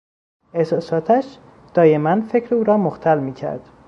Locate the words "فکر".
2.21-2.55